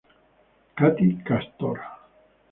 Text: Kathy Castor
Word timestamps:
Kathy 0.77 1.11
Castor 1.21 1.77